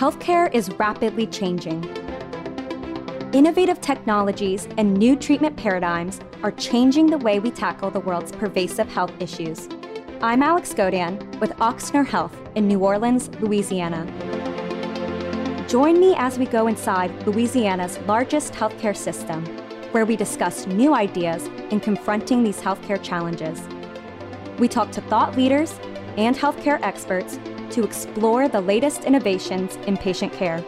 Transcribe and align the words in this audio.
healthcare 0.00 0.50
is 0.54 0.70
rapidly 0.78 1.26
changing. 1.26 1.84
Innovative 3.34 3.82
technologies 3.82 4.66
and 4.78 4.94
new 4.94 5.14
treatment 5.14 5.54
paradigms 5.58 6.20
are 6.42 6.52
changing 6.52 7.04
the 7.04 7.18
way 7.18 7.38
we 7.38 7.50
tackle 7.50 7.90
the 7.90 8.00
world's 8.00 8.32
pervasive 8.32 8.88
health 8.88 9.12
issues. 9.20 9.68
I'm 10.22 10.42
Alex 10.42 10.72
Godian 10.72 11.18
with 11.38 11.50
Ochsner 11.56 12.06
Health 12.06 12.34
in 12.54 12.66
New 12.66 12.78
Orleans, 12.78 13.28
Louisiana. 13.40 14.06
Join 15.68 16.00
me 16.00 16.14
as 16.16 16.38
we 16.38 16.46
go 16.46 16.66
inside 16.66 17.10
Louisiana's 17.26 17.98
largest 18.06 18.54
healthcare 18.54 18.96
system, 18.96 19.44
where 19.92 20.06
we 20.06 20.16
discuss 20.16 20.66
new 20.66 20.94
ideas 20.94 21.46
in 21.70 21.78
confronting 21.78 22.42
these 22.42 22.58
healthcare 22.58 23.02
challenges. 23.02 23.60
We 24.58 24.66
talk 24.66 24.92
to 24.92 25.02
thought 25.02 25.36
leaders 25.36 25.78
and 26.16 26.34
healthcare 26.34 26.80
experts 26.80 27.38
to 27.70 27.84
explore 27.84 28.48
the 28.48 28.60
latest 28.60 29.04
innovations 29.04 29.76
in 29.86 29.96
patient 29.96 30.32
care. 30.32 30.64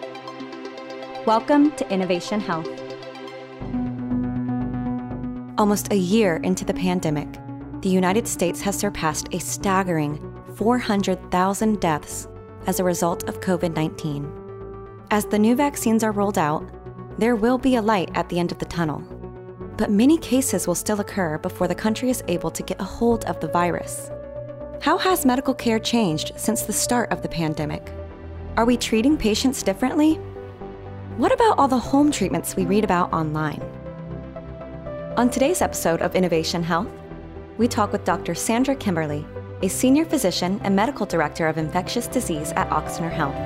Welcome 1.26 1.72
to 1.72 1.88
Innovation 1.92 2.38
Health. 2.38 2.68
Almost 5.58 5.92
a 5.92 5.96
year 5.96 6.36
into 6.44 6.64
the 6.64 6.74
pandemic, 6.74 7.28
the 7.80 7.88
United 7.88 8.28
States 8.28 8.60
has 8.60 8.78
surpassed 8.78 9.28
a 9.32 9.40
staggering 9.40 10.16
400,000 10.54 11.80
deaths 11.80 12.28
as 12.66 12.78
a 12.78 12.84
result 12.84 13.28
of 13.28 13.40
COVID 13.40 13.74
19. 13.74 14.30
As 15.10 15.24
the 15.24 15.38
new 15.38 15.56
vaccines 15.56 16.04
are 16.04 16.12
rolled 16.12 16.38
out, 16.38 16.64
there 17.18 17.34
will 17.34 17.58
be 17.58 17.76
a 17.76 17.82
light 17.82 18.10
at 18.14 18.28
the 18.28 18.38
end 18.38 18.52
of 18.52 18.58
the 18.58 18.64
tunnel. 18.64 19.00
But 19.76 19.90
many 19.90 20.18
cases 20.18 20.68
will 20.68 20.76
still 20.76 21.00
occur 21.00 21.38
before 21.38 21.66
the 21.66 21.74
country 21.74 22.10
is 22.10 22.22
able 22.28 22.50
to 22.52 22.62
get 22.62 22.80
a 22.80 22.84
hold 22.84 23.24
of 23.24 23.40
the 23.40 23.48
virus. 23.48 24.10
How 24.82 24.98
has 24.98 25.24
medical 25.24 25.54
care 25.54 25.78
changed 25.78 26.32
since 26.34 26.62
the 26.62 26.72
start 26.72 27.12
of 27.12 27.22
the 27.22 27.28
pandemic? 27.28 27.92
Are 28.56 28.64
we 28.64 28.76
treating 28.76 29.16
patients 29.16 29.62
differently? 29.62 30.14
What 31.16 31.30
about 31.30 31.56
all 31.56 31.68
the 31.68 31.78
home 31.78 32.10
treatments 32.10 32.56
we 32.56 32.66
read 32.66 32.82
about 32.82 33.12
online? 33.12 33.62
On 35.16 35.30
today's 35.30 35.62
episode 35.62 36.02
of 36.02 36.16
Innovation 36.16 36.64
Health, 36.64 36.88
we 37.58 37.68
talk 37.68 37.92
with 37.92 38.04
Dr. 38.04 38.34
Sandra 38.34 38.74
Kemmerly, 38.74 39.24
a 39.62 39.68
senior 39.68 40.04
physician 40.04 40.60
and 40.64 40.74
medical 40.74 41.06
director 41.06 41.46
of 41.46 41.58
infectious 41.58 42.08
disease 42.08 42.50
at 42.56 42.68
Ochsner 42.70 43.08
Health. 43.08 43.36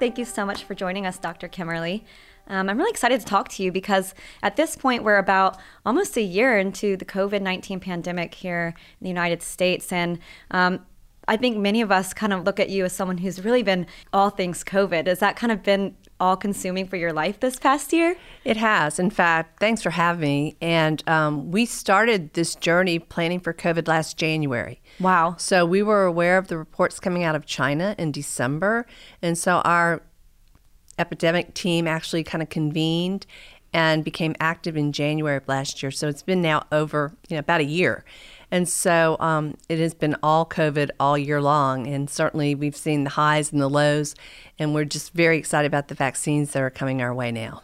Thank 0.00 0.16
you 0.16 0.24
so 0.24 0.46
much 0.46 0.64
for 0.64 0.74
joining 0.74 1.04
us, 1.04 1.18
Dr. 1.18 1.46
Kemmerly. 1.46 2.04
Um, 2.48 2.68
I'm 2.68 2.78
really 2.78 2.90
excited 2.90 3.20
to 3.20 3.26
talk 3.26 3.48
to 3.50 3.62
you 3.62 3.72
because 3.72 4.14
at 4.42 4.56
this 4.56 4.76
point, 4.76 5.04
we're 5.04 5.18
about 5.18 5.58
almost 5.84 6.16
a 6.16 6.22
year 6.22 6.58
into 6.58 6.96
the 6.96 7.04
COVID 7.04 7.42
19 7.42 7.80
pandemic 7.80 8.34
here 8.34 8.74
in 9.00 9.04
the 9.04 9.08
United 9.08 9.42
States. 9.42 9.92
And 9.92 10.18
um, 10.50 10.84
I 11.28 11.36
think 11.36 11.58
many 11.58 11.80
of 11.80 11.90
us 11.90 12.14
kind 12.14 12.32
of 12.32 12.44
look 12.44 12.60
at 12.60 12.68
you 12.68 12.84
as 12.84 12.92
someone 12.92 13.18
who's 13.18 13.44
really 13.44 13.62
been 13.62 13.86
all 14.12 14.30
things 14.30 14.62
COVID. 14.62 15.06
Has 15.06 15.18
that 15.18 15.36
kind 15.36 15.52
of 15.52 15.62
been 15.62 15.96
all 16.18 16.36
consuming 16.36 16.86
for 16.86 16.96
your 16.96 17.12
life 17.12 17.40
this 17.40 17.58
past 17.58 17.92
year? 17.92 18.16
It 18.44 18.56
has. 18.56 18.98
In 18.98 19.10
fact, 19.10 19.60
thanks 19.60 19.82
for 19.82 19.90
having 19.90 20.20
me. 20.20 20.56
And 20.60 21.02
um, 21.08 21.50
we 21.50 21.66
started 21.66 22.32
this 22.34 22.54
journey 22.54 22.98
planning 22.98 23.40
for 23.40 23.52
COVID 23.52 23.88
last 23.88 24.16
January. 24.16 24.80
Wow. 25.00 25.34
So 25.36 25.66
we 25.66 25.82
were 25.82 26.04
aware 26.04 26.38
of 26.38 26.48
the 26.48 26.56
reports 26.56 27.00
coming 27.00 27.24
out 27.24 27.34
of 27.34 27.44
China 27.44 27.94
in 27.98 28.12
December. 28.12 28.86
And 29.20 29.36
so 29.36 29.56
our 29.64 30.02
epidemic 30.98 31.54
team 31.54 31.86
actually 31.86 32.24
kind 32.24 32.42
of 32.42 32.48
convened 32.48 33.26
and 33.72 34.04
became 34.04 34.34
active 34.40 34.76
in 34.76 34.92
January 34.92 35.36
of 35.36 35.46
last 35.48 35.82
year. 35.82 35.90
So 35.90 36.08
it's 36.08 36.22
been 36.22 36.40
now 36.40 36.64
over, 36.72 37.12
you 37.28 37.36
know, 37.36 37.40
about 37.40 37.60
a 37.60 37.64
year. 37.64 38.04
And 38.50 38.68
so 38.68 39.16
um, 39.18 39.56
it 39.68 39.78
has 39.78 39.92
been 39.92 40.16
all 40.22 40.46
COVID 40.46 40.90
all 41.00 41.18
year 41.18 41.42
long. 41.42 41.86
And 41.86 42.08
certainly 42.08 42.54
we've 42.54 42.76
seen 42.76 43.04
the 43.04 43.10
highs 43.10 43.52
and 43.52 43.60
the 43.60 43.68
lows. 43.68 44.14
And 44.58 44.74
we're 44.74 44.84
just 44.84 45.12
very 45.12 45.36
excited 45.36 45.66
about 45.66 45.88
the 45.88 45.94
vaccines 45.94 46.52
that 46.52 46.62
are 46.62 46.70
coming 46.70 47.02
our 47.02 47.12
way 47.14 47.32
now 47.32 47.62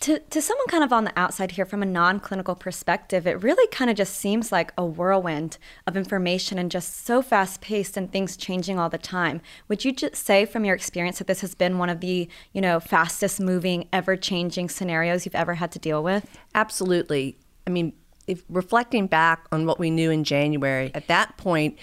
to, 0.00 0.18
to 0.18 0.40
someone 0.40 0.66
kind 0.68 0.82
of 0.82 0.94
on 0.94 1.04
the 1.04 1.12
outside 1.18 1.52
here 1.52 1.66
from 1.66 1.82
a 1.82 1.86
non-clinical 1.86 2.54
perspective 2.54 3.26
it 3.26 3.42
really 3.42 3.66
kind 3.68 3.90
of 3.90 3.96
just 3.96 4.16
seems 4.16 4.50
like 4.50 4.72
a 4.78 4.84
whirlwind 4.84 5.58
of 5.86 5.96
information 5.96 6.58
and 6.58 6.70
just 6.70 7.04
so 7.04 7.20
fast 7.20 7.60
paced 7.60 7.98
and 7.98 8.10
things 8.10 8.36
changing 8.36 8.78
all 8.78 8.88
the 8.88 8.98
time. 8.98 9.42
Would 9.68 9.84
you 9.84 9.92
just 9.92 10.16
say 10.16 10.46
from 10.46 10.64
your 10.64 10.74
experience 10.74 11.18
that 11.18 11.26
this 11.26 11.42
has 11.42 11.54
been 11.54 11.78
one 11.78 11.90
of 11.90 12.00
the 12.00 12.28
you 12.52 12.60
know 12.60 12.80
fastest 12.80 13.40
moving 13.40 13.88
ever 13.92 14.16
changing 14.16 14.70
scenarios 14.70 15.26
you've 15.26 15.34
ever 15.34 15.54
had 15.54 15.70
to 15.72 15.78
deal 15.78 16.02
with? 16.02 16.26
Absolutely. 16.54 17.36
I 17.66 17.70
mean 17.70 17.92
if 18.26 18.42
reflecting 18.48 19.06
back 19.06 19.46
on 19.52 19.66
what 19.66 19.78
we 19.78 19.90
knew 19.90 20.10
in 20.10 20.24
january 20.24 20.92
at 20.94 21.08
that 21.08 21.36
point 21.36 21.78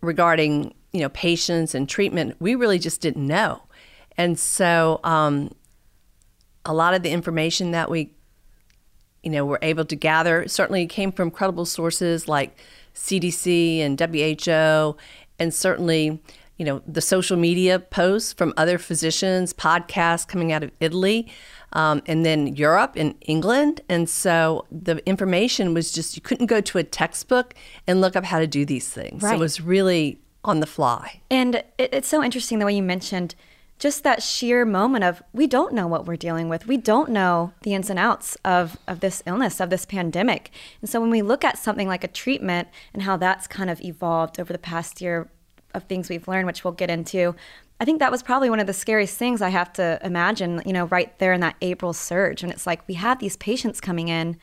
regarding 0.00 0.72
you 0.92 1.00
know 1.00 1.08
patients 1.10 1.74
and 1.74 1.88
treatment 1.88 2.34
we 2.40 2.56
really 2.56 2.80
just 2.80 3.00
didn't 3.00 3.26
know. 3.26 3.62
And 4.16 4.38
so 4.38 5.00
um, 5.04 5.50
a 6.64 6.74
lot 6.74 6.94
of 6.94 7.02
the 7.02 7.10
information 7.10 7.70
that 7.72 7.90
we 7.90 8.12
you 9.22 9.30
know 9.30 9.44
were 9.44 9.58
able 9.62 9.84
to 9.84 9.96
gather 9.96 10.46
certainly 10.48 10.86
came 10.86 11.12
from 11.12 11.30
credible 11.30 11.64
sources 11.64 12.28
like 12.28 12.56
CDC 12.94 13.80
and 13.80 13.98
WHO 13.98 14.96
and 15.38 15.52
certainly 15.52 16.22
you 16.58 16.64
know 16.64 16.82
the 16.86 17.00
social 17.00 17.36
media 17.36 17.78
posts 17.78 18.32
from 18.32 18.52
other 18.56 18.78
physicians 18.78 19.52
podcasts 19.52 20.26
coming 20.26 20.52
out 20.52 20.62
of 20.62 20.70
Italy 20.80 21.30
um, 21.74 22.02
and 22.06 22.24
then 22.24 22.54
Europe 22.54 22.94
and 22.96 23.14
England. 23.22 23.80
And 23.88 24.08
so 24.08 24.66
the 24.70 25.06
information 25.06 25.74
was 25.74 25.92
just 25.92 26.16
you 26.16 26.22
couldn't 26.22 26.46
go 26.46 26.60
to 26.60 26.78
a 26.78 26.84
textbook 26.84 27.54
and 27.86 28.00
look 28.00 28.16
up 28.16 28.24
how 28.24 28.38
to 28.38 28.46
do 28.46 28.64
these 28.64 28.88
things. 28.88 29.22
Right. 29.22 29.30
so 29.30 29.36
it 29.36 29.40
was 29.40 29.60
really 29.60 30.20
on 30.44 30.60
the 30.60 30.66
fly. 30.66 31.20
And 31.30 31.56
it, 31.56 31.66
it's 31.78 32.08
so 32.08 32.22
interesting 32.22 32.58
the 32.58 32.66
way 32.66 32.76
you 32.76 32.82
mentioned 32.82 33.34
just 33.78 34.04
that 34.04 34.22
sheer 34.22 34.64
moment 34.64 35.04
of 35.04 35.22
we 35.32 35.46
don't 35.46 35.74
know 35.74 35.86
what 35.86 36.06
we're 36.06 36.16
dealing 36.16 36.48
with. 36.48 36.66
We 36.66 36.76
don't 36.76 37.10
know 37.10 37.52
the 37.62 37.74
ins 37.74 37.90
and 37.90 37.98
outs 37.98 38.36
of, 38.44 38.78
of 38.86 39.00
this 39.00 39.22
illness, 39.26 39.60
of 39.60 39.70
this 39.70 39.84
pandemic. 39.84 40.50
And 40.80 40.88
so 40.88 41.00
when 41.00 41.10
we 41.10 41.22
look 41.22 41.44
at 41.44 41.58
something 41.58 41.88
like 41.88 42.04
a 42.04 42.08
treatment 42.08 42.68
and 42.92 43.02
how 43.02 43.16
that's 43.16 43.46
kind 43.46 43.70
of 43.70 43.80
evolved 43.82 44.38
over 44.38 44.52
the 44.52 44.58
past 44.58 45.00
year 45.00 45.28
of 45.74 45.84
things 45.84 46.08
we've 46.08 46.28
learned, 46.28 46.46
which 46.46 46.64
we'll 46.64 46.72
get 46.72 46.88
into, 46.88 47.34
I 47.80 47.84
think 47.84 47.98
that 47.98 48.12
was 48.12 48.22
probably 48.22 48.48
one 48.48 48.60
of 48.60 48.66
the 48.66 48.72
scariest 48.72 49.18
things 49.18 49.42
I 49.42 49.48
have 49.48 49.72
to 49.74 49.98
imagine, 50.02 50.62
you 50.64 50.72
know, 50.72 50.86
right 50.86 51.18
there 51.18 51.32
in 51.32 51.40
that 51.40 51.56
April 51.60 51.92
surge. 51.92 52.42
And 52.42 52.52
it's 52.52 52.66
like 52.66 52.86
we 52.86 52.94
have 52.94 53.18
these 53.18 53.36
patients 53.36 53.80
coming 53.80 54.08
in, 54.08 54.38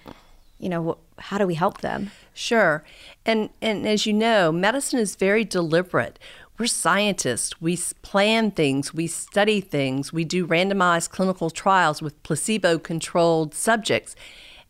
you 0.59 0.67
know, 0.67 0.97
how 1.17 1.37
do 1.37 1.47
we 1.47 1.55
help 1.55 1.81
them? 1.81 2.11
Sure. 2.33 2.83
And 3.25 3.49
and 3.61 3.87
as 3.87 4.05
you 4.05 4.13
know, 4.13 4.51
medicine 4.51 4.99
is 4.99 5.15
very 5.15 5.45
deliberate. 5.45 6.19
We're 6.61 6.67
scientists. 6.67 7.59
We 7.59 7.75
plan 8.03 8.51
things, 8.51 8.93
we 8.93 9.07
study 9.07 9.61
things, 9.61 10.13
we 10.13 10.23
do 10.23 10.45
randomized 10.45 11.09
clinical 11.09 11.49
trials 11.49 12.03
with 12.03 12.21
placebo 12.21 12.77
controlled 12.77 13.55
subjects. 13.55 14.15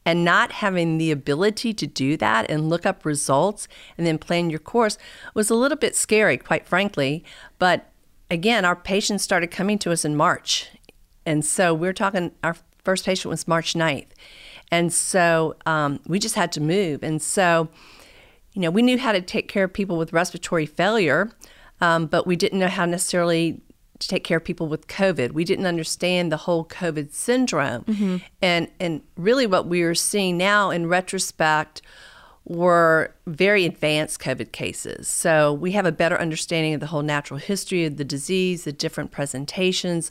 And 0.05 0.23
not 0.23 0.53
having 0.53 0.99
the 0.99 1.11
ability 1.11 1.73
to 1.73 1.85
do 1.85 2.15
that 2.15 2.49
and 2.49 2.69
look 2.69 2.85
up 2.85 3.03
results 3.03 3.67
and 3.97 4.07
then 4.07 4.19
plan 4.19 4.49
your 4.49 4.57
course 4.57 4.97
was 5.33 5.49
a 5.49 5.53
little 5.53 5.77
bit 5.77 5.93
scary, 5.97 6.37
quite 6.37 6.65
frankly. 6.65 7.25
But 7.59 7.91
again, 8.29 8.63
our 8.63 8.77
patients 8.77 9.23
started 9.23 9.47
coming 9.47 9.77
to 9.79 9.91
us 9.91 10.05
in 10.05 10.15
March. 10.15 10.69
And 11.25 11.43
so 11.43 11.73
we're 11.73 11.91
talking, 11.91 12.31
our 12.41 12.55
first 12.85 13.05
patient 13.05 13.29
was 13.29 13.49
March 13.49 13.73
9th. 13.73 14.11
And 14.71 14.93
so 14.93 15.57
um, 15.65 15.99
we 16.07 16.19
just 16.19 16.35
had 16.35 16.53
to 16.53 16.61
move. 16.61 17.03
And 17.03 17.21
so, 17.21 17.67
you 18.53 18.61
know, 18.61 18.71
we 18.71 18.81
knew 18.81 18.97
how 18.97 19.11
to 19.11 19.19
take 19.19 19.49
care 19.49 19.65
of 19.65 19.73
people 19.73 19.97
with 19.97 20.13
respiratory 20.13 20.65
failure 20.65 21.31
um, 21.81 22.05
but 22.05 22.25
we 22.25 22.35
didn't 22.35 22.59
know 22.59 22.67
how 22.67 22.85
necessarily 22.85 23.61
to 23.99 24.07
take 24.07 24.23
care 24.23 24.37
of 24.37 24.43
people 24.43 24.67
with 24.67 24.87
COVID. 24.87 25.31
We 25.31 25.43
didn't 25.45 25.65
understand 25.65 26.31
the 26.31 26.37
whole 26.37 26.65
COVID 26.65 27.13
syndrome, 27.13 27.83
mm-hmm. 27.83 28.17
and 28.41 28.67
and 28.79 29.01
really 29.15 29.47
what 29.47 29.67
we 29.67 29.81
are 29.81 29.95
seeing 29.95 30.37
now 30.37 30.69
in 30.69 30.87
retrospect 30.87 31.81
were 32.45 33.13
very 33.27 33.65
advanced 33.65 34.19
COVID 34.19 34.51
cases. 34.51 35.07
So 35.07 35.53
we 35.53 35.73
have 35.73 35.85
a 35.85 35.91
better 35.91 36.19
understanding 36.19 36.73
of 36.73 36.79
the 36.79 36.87
whole 36.87 37.03
natural 37.03 37.39
history 37.39 37.85
of 37.85 37.97
the 37.97 38.03
disease, 38.03 38.63
the 38.63 38.73
different 38.73 39.11
presentations 39.11 40.09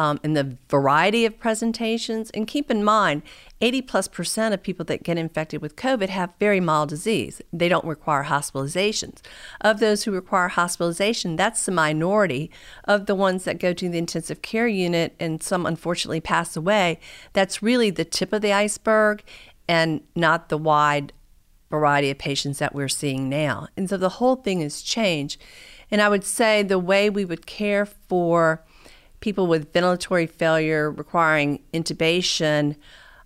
um, 0.00 0.18
and 0.24 0.34
the 0.34 0.56
variety 0.70 1.26
of 1.26 1.38
presentations. 1.38 2.30
And 2.30 2.46
keep 2.46 2.70
in 2.70 2.82
mind, 2.82 3.20
80 3.60 3.82
plus 3.82 4.08
percent 4.08 4.54
of 4.54 4.62
people 4.62 4.86
that 4.86 5.02
get 5.02 5.18
infected 5.18 5.60
with 5.60 5.76
COVID 5.76 6.08
have 6.08 6.32
very 6.40 6.58
mild 6.58 6.88
disease. 6.88 7.42
They 7.52 7.68
don't 7.68 7.84
require 7.84 8.24
hospitalizations. 8.24 9.18
Of 9.60 9.78
those 9.78 10.04
who 10.04 10.12
require 10.12 10.48
hospitalization, 10.48 11.36
that's 11.36 11.66
the 11.66 11.72
minority. 11.72 12.50
Of 12.84 13.04
the 13.04 13.14
ones 13.14 13.44
that 13.44 13.58
go 13.58 13.74
to 13.74 13.90
the 13.90 13.98
intensive 13.98 14.40
care 14.40 14.66
unit 14.66 15.14
and 15.20 15.42
some 15.42 15.66
unfortunately 15.66 16.22
pass 16.22 16.56
away, 16.56 16.98
that's 17.34 17.62
really 17.62 17.90
the 17.90 18.06
tip 18.06 18.32
of 18.32 18.40
the 18.40 18.54
iceberg 18.54 19.22
and 19.68 20.00
not 20.16 20.48
the 20.48 20.56
wide 20.56 21.12
variety 21.70 22.10
of 22.10 22.16
patients 22.16 22.58
that 22.58 22.74
we're 22.74 22.88
seeing 22.88 23.28
now. 23.28 23.68
And 23.76 23.90
so 23.90 23.98
the 23.98 24.08
whole 24.08 24.36
thing 24.36 24.62
has 24.62 24.80
changed. 24.80 25.38
And 25.90 26.00
I 26.00 26.08
would 26.08 26.24
say 26.24 26.62
the 26.62 26.78
way 26.78 27.10
we 27.10 27.26
would 27.26 27.44
care 27.44 27.84
for 27.84 28.64
people 29.20 29.46
with 29.46 29.72
ventilatory 29.72 30.28
failure 30.28 30.90
requiring 30.90 31.62
intubation 31.72 32.76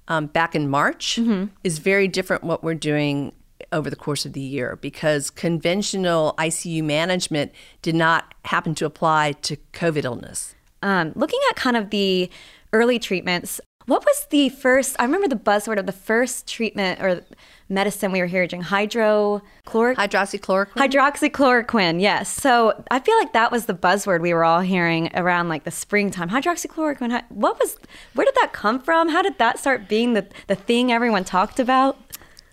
um, 0.08 0.26
back 0.26 0.54
in 0.54 0.68
March 0.68 1.16
mm-hmm. 1.16 1.46
is 1.62 1.78
very 1.78 2.08
different 2.08 2.44
what 2.44 2.62
we're 2.62 2.74
doing 2.74 3.32
over 3.72 3.88
the 3.88 3.96
course 3.96 4.26
of 4.26 4.32
the 4.32 4.40
year 4.40 4.76
because 4.80 5.30
conventional 5.30 6.34
ICU 6.38 6.82
management 6.82 7.52
did 7.82 7.94
not 7.94 8.34
happen 8.44 8.74
to 8.74 8.86
apply 8.86 9.32
to 9.32 9.56
COVID 9.72 10.04
illness. 10.04 10.54
Um, 10.82 11.12
looking 11.14 11.40
at 11.50 11.56
kind 11.56 11.76
of 11.76 11.90
the 11.90 12.30
early 12.72 12.98
treatments, 12.98 13.60
what 13.86 14.04
was 14.04 14.26
the 14.30 14.48
first? 14.48 14.96
I 14.98 15.04
remember 15.04 15.28
the 15.28 15.36
buzzword 15.36 15.78
of 15.78 15.86
the 15.86 15.92
first 15.92 16.46
treatment 16.46 17.00
or 17.02 17.22
medicine 17.68 18.12
we 18.12 18.20
were 18.20 18.26
hearing 18.26 18.62
hydrochloric 18.62 19.98
hydroxychloroquine. 19.98 20.74
Hydroxychloroquine, 20.74 22.00
yes. 22.00 22.30
So 22.30 22.84
I 22.90 23.00
feel 23.00 23.18
like 23.18 23.32
that 23.32 23.52
was 23.52 23.66
the 23.66 23.74
buzzword 23.74 24.20
we 24.20 24.32
were 24.32 24.44
all 24.44 24.60
hearing 24.60 25.10
around 25.14 25.48
like 25.48 25.64
the 25.64 25.70
springtime. 25.70 26.30
Hydroxychloroquine. 26.30 27.24
What 27.30 27.58
was? 27.58 27.76
Where 28.14 28.24
did 28.24 28.34
that 28.36 28.52
come 28.52 28.80
from? 28.80 29.08
How 29.10 29.22
did 29.22 29.38
that 29.38 29.58
start 29.58 29.88
being 29.88 30.14
the 30.14 30.26
the 30.46 30.54
thing 30.54 30.90
everyone 30.90 31.24
talked 31.24 31.60
about? 31.60 31.98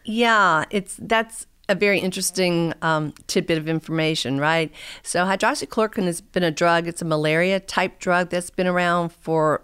Yeah, 0.04 0.66
it's 0.69 0.98
that's 1.00 1.48
a 1.69 1.75
very 1.75 2.00
interesting 2.00 2.74
um, 2.81 3.13
tidbit 3.27 3.57
of 3.57 3.69
information, 3.69 4.39
right? 4.39 4.72
So 5.04 5.24
hydroxychloroquine 5.24 6.06
has 6.06 6.19
been 6.19 6.44
a 6.44 6.51
drug. 6.51 6.88
It's 6.88 7.01
a 7.01 7.06
malaria 7.06 7.62
type 7.62 8.00
drug 8.00 8.30
that's 8.30 8.50
been 8.50 8.68
around 8.68 9.13
for 9.13 9.62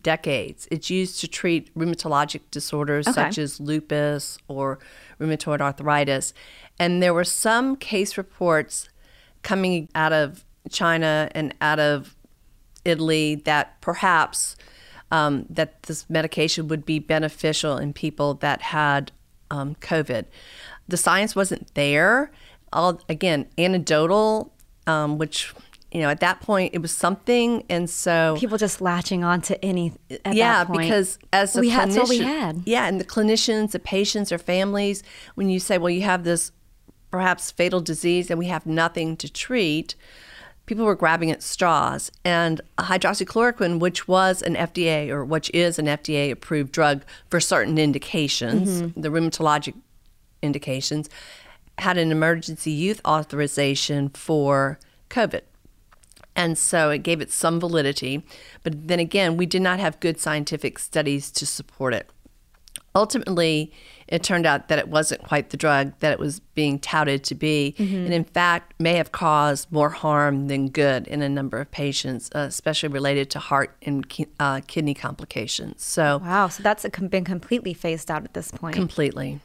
decades. 0.00 0.66
It's 0.70 0.90
used 0.90 1.20
to 1.20 1.28
treat 1.28 1.74
rheumatologic 1.76 2.40
disorders 2.50 3.06
okay. 3.06 3.14
such 3.14 3.38
as 3.38 3.60
lupus 3.60 4.38
or 4.48 4.78
rheumatoid 5.20 5.60
arthritis. 5.60 6.32
And 6.78 7.02
there 7.02 7.14
were 7.14 7.24
some 7.24 7.76
case 7.76 8.16
reports 8.16 8.88
coming 9.42 9.88
out 9.94 10.12
of 10.12 10.44
China 10.70 11.28
and 11.34 11.54
out 11.60 11.78
of 11.78 12.16
Italy 12.84 13.36
that 13.44 13.80
perhaps 13.80 14.56
um, 15.10 15.44
that 15.50 15.82
this 15.84 16.08
medication 16.08 16.68
would 16.68 16.86
be 16.86 16.98
beneficial 16.98 17.76
in 17.76 17.92
people 17.92 18.34
that 18.34 18.62
had 18.62 19.12
um, 19.50 19.74
COVID. 19.76 20.24
The 20.88 20.96
science 20.96 21.36
wasn't 21.36 21.74
there. 21.74 22.32
All 22.72 22.98
again 23.08 23.46
anecdotal, 23.58 24.50
um, 24.86 25.18
which 25.18 25.52
you 25.92 26.00
know, 26.00 26.08
at 26.08 26.20
that 26.20 26.40
point 26.40 26.74
it 26.74 26.78
was 26.78 26.90
something, 26.90 27.64
and 27.68 27.88
so 27.88 28.36
people 28.38 28.56
just 28.56 28.80
latching 28.80 29.22
on 29.24 29.42
to 29.42 29.62
any. 29.64 29.92
yeah, 30.30 30.64
because 30.64 31.18
as 31.32 31.54
a 31.54 31.60
we 31.60 31.68
had, 31.68 31.90
that's 31.90 32.08
we 32.08 32.18
had. 32.18 32.62
Yeah, 32.64 32.86
and 32.86 32.98
the 32.98 33.04
clinicians, 33.04 33.72
the 33.72 33.78
patients, 33.78 34.32
or 34.32 34.38
families, 34.38 35.02
when 35.34 35.50
you 35.50 35.60
say, 35.60 35.76
"Well, 35.76 35.90
you 35.90 36.02
have 36.02 36.24
this 36.24 36.50
perhaps 37.10 37.50
fatal 37.50 37.80
disease, 37.80 38.30
and 38.30 38.38
we 38.38 38.46
have 38.46 38.64
nothing 38.64 39.18
to 39.18 39.30
treat," 39.30 39.94
people 40.64 40.86
were 40.86 40.94
grabbing 40.94 41.30
at 41.30 41.42
straws. 41.42 42.10
And 42.24 42.62
hydroxychloroquine, 42.78 43.78
which 43.78 44.08
was 44.08 44.40
an 44.40 44.56
FDA 44.56 45.10
or 45.10 45.26
which 45.26 45.50
is 45.52 45.78
an 45.78 45.86
FDA 45.86 46.30
approved 46.30 46.72
drug 46.72 47.04
for 47.28 47.38
certain 47.38 47.76
indications, 47.76 48.80
mm-hmm. 48.80 48.98
the 48.98 49.10
rheumatologic 49.10 49.74
indications, 50.40 51.10
had 51.76 51.98
an 51.98 52.10
emergency 52.10 52.70
use 52.70 53.00
authorization 53.06 54.08
for 54.08 54.78
COVID. 55.10 55.42
And 56.34 56.56
so 56.56 56.90
it 56.90 57.02
gave 57.02 57.20
it 57.20 57.30
some 57.30 57.60
validity. 57.60 58.24
But 58.62 58.88
then 58.88 58.98
again, 58.98 59.36
we 59.36 59.46
did 59.46 59.62
not 59.62 59.80
have 59.80 60.00
good 60.00 60.18
scientific 60.18 60.78
studies 60.78 61.30
to 61.32 61.46
support 61.46 61.94
it. 61.94 62.08
Ultimately, 62.94 63.72
it 64.06 64.22
turned 64.22 64.44
out 64.44 64.68
that 64.68 64.78
it 64.78 64.88
wasn't 64.88 65.22
quite 65.22 65.48
the 65.48 65.56
drug 65.56 65.92
that 66.00 66.12
it 66.12 66.18
was 66.18 66.40
being 66.40 66.78
touted 66.78 67.24
to 67.24 67.34
be, 67.34 67.74
mm-hmm. 67.78 67.96
and 67.96 68.12
in 68.12 68.24
fact, 68.24 68.74
may 68.78 68.94
have 68.96 69.12
caused 69.12 69.72
more 69.72 69.88
harm 69.88 70.48
than 70.48 70.68
good 70.68 71.06
in 71.06 71.22
a 71.22 71.28
number 71.28 71.58
of 71.58 71.70
patients, 71.70 72.28
uh, 72.34 72.40
especially 72.40 72.90
related 72.90 73.30
to 73.30 73.38
heart 73.38 73.74
and 73.80 74.10
ki- 74.10 74.26
uh, 74.38 74.60
kidney 74.66 74.92
complications. 74.92 75.82
So, 75.82 76.18
wow, 76.18 76.48
so 76.48 76.62
that's 76.62 76.86
been 76.86 77.24
completely 77.24 77.72
phased 77.72 78.10
out 78.10 78.24
at 78.24 78.34
this 78.34 78.50
point. 78.50 78.74
Completely. 78.74 79.40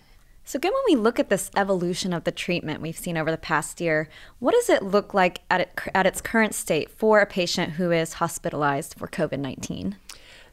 So, 0.48 0.56
again, 0.56 0.72
when 0.72 0.96
we 0.96 1.04
look 1.04 1.20
at 1.20 1.28
this 1.28 1.52
evolution 1.58 2.14
of 2.14 2.24
the 2.24 2.32
treatment 2.32 2.80
we've 2.80 2.98
seen 2.98 3.18
over 3.18 3.30
the 3.30 3.38
past 3.38 3.82
year, 3.82 4.08
what 4.40 4.54
does 4.54 4.70
it 4.70 4.82
look 4.82 5.14
like 5.14 5.42
at, 5.52 5.60
it, 5.60 5.78
at 5.94 6.06
its 6.06 6.22
current 6.22 6.56
state 6.56 6.90
for 6.90 7.20
a 7.20 7.26
patient 7.26 7.74
who 7.74 7.92
is 7.92 8.14
hospitalized 8.14 8.96
for 8.98 9.10
COVID 9.10 9.40
19? 9.40 9.98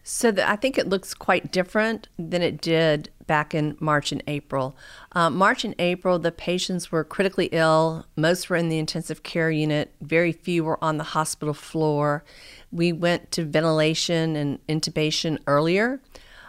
So, 0.03 0.33
the, 0.33 0.51
I 0.51 0.57
think 0.57 0.79
it 0.79 0.89
looks 0.89 1.15
quite 1.15 1.53
different 1.53 2.09
than 2.19 2.43
it 2.43 2.61
did 2.61 3.09
back 3.29 3.55
in 3.55 3.77
March 3.79 4.11
and 4.11 4.21
April. 4.27 4.77
Uh, 5.13 5.31
March 5.31 5.65
and 5.65 5.77
April, 5.79 6.19
the 6.19 6.33
patients 6.33 6.91
were 6.91 7.05
critically 7.05 7.49
ill. 7.53 8.05
Most 8.17 8.51
were 8.51 8.57
in 8.57 8.71
the 8.71 8.81
intensive 8.81 9.23
care 9.23 9.53
unit, 9.53 9.95
very 10.01 10.33
few 10.33 10.65
were 10.65 10.83
on 10.83 10.97
the 10.97 11.05
hospital 11.05 11.55
floor. 11.55 12.25
We 12.73 12.91
went 12.91 13.31
to 13.31 13.45
ventilation 13.45 14.35
and 14.35 14.59
intubation 14.67 15.39
earlier. 15.47 16.01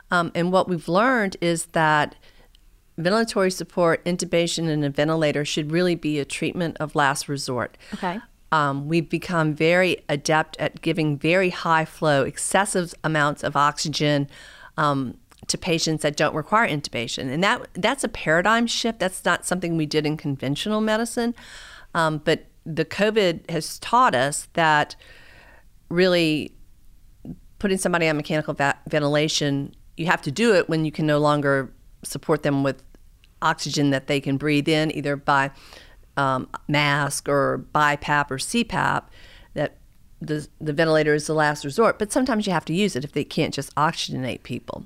Um, 0.09 0.31
and 0.33 0.51
what 0.51 0.67
we've 0.67 0.87
learned 0.87 1.37
is 1.41 1.67
that 1.67 2.15
ventilatory 2.97 3.51
support, 3.51 4.03
intubation, 4.05 4.69
and 4.69 4.83
a 4.85 4.89
ventilator 4.89 5.43
should 5.45 5.71
really 5.71 5.95
be 5.95 6.19
a 6.19 6.25
treatment 6.25 6.77
of 6.79 6.95
last 6.95 7.27
resort. 7.27 7.77
Okay. 7.93 8.19
Um, 8.51 8.87
we've 8.87 9.09
become 9.09 9.53
very 9.53 10.03
adept 10.07 10.55
at 10.59 10.81
giving 10.81 11.17
very 11.17 11.49
high 11.49 11.85
flow, 11.85 12.23
excessive 12.23 12.93
amounts 13.03 13.43
of 13.43 13.55
oxygen 13.55 14.29
um, 14.77 15.17
to 15.47 15.57
patients 15.57 16.03
that 16.03 16.15
don't 16.15 16.33
require 16.33 16.67
intubation, 16.67 17.29
and 17.31 17.43
that 17.43 17.67
that's 17.73 18.03
a 18.03 18.07
paradigm 18.07 18.65
shift. 18.65 18.99
That's 18.99 19.25
not 19.25 19.45
something 19.45 19.75
we 19.75 19.85
did 19.85 20.05
in 20.05 20.15
conventional 20.15 20.79
medicine, 20.79 21.35
um, 21.93 22.19
but 22.23 22.45
the 22.65 22.85
COVID 22.85 23.49
has 23.49 23.77
taught 23.79 24.15
us 24.15 24.47
that 24.53 24.95
really 25.89 26.53
putting 27.59 27.77
somebody 27.77 28.07
on 28.07 28.17
mechanical 28.17 28.53
va- 28.53 28.77
ventilation, 28.89 29.75
you 29.97 30.05
have 30.07 30.21
to 30.21 30.31
do 30.31 30.55
it 30.55 30.67
when 30.67 30.85
you 30.85 30.91
can 30.91 31.05
no 31.05 31.19
longer 31.19 31.73
support 32.05 32.43
them 32.43 32.63
with 32.63 32.83
oxygen 33.41 33.89
that 33.91 34.07
they 34.07 34.19
can 34.19 34.37
breathe 34.37 34.67
in, 34.67 34.95
either 34.95 35.15
by 35.15 35.51
um, 36.17 36.47
mask 36.67 37.27
or 37.27 37.65
BiPAP 37.73 38.31
or 38.31 38.37
CPAP. 38.37 39.03
That 39.53 39.77
the 40.21 40.47
the 40.59 40.73
ventilator 40.73 41.13
is 41.13 41.27
the 41.27 41.33
last 41.33 41.65
resort, 41.65 41.99
but 41.99 42.11
sometimes 42.11 42.47
you 42.47 42.53
have 42.53 42.65
to 42.65 42.73
use 42.73 42.95
it 42.95 43.03
if 43.03 43.11
they 43.11 43.23
can't 43.23 43.53
just 43.53 43.73
oxygenate 43.75 44.43
people. 44.43 44.85